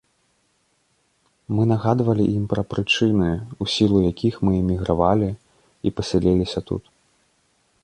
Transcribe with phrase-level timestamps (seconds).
[1.57, 3.29] Мы нагадвалі ім пра прычыны,
[3.65, 5.31] у сілу якіх мы эмігравалі
[5.89, 6.83] і пасяліліся тут.